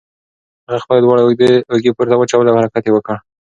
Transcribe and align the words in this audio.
هغه 0.67 0.79
خپلې 0.83 0.99
دواړه 1.01 1.21
اوږې 1.71 1.91
پورته 1.97 2.15
واچولې 2.17 2.49
او 2.51 2.59
حرکت 2.59 2.83
یې 2.85 2.91
وکړ. 2.93 3.15